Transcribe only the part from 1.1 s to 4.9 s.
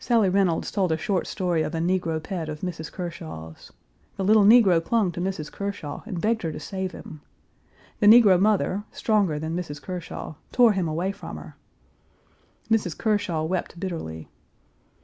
story of a negro pet of Mrs. Kershaw's. The little negro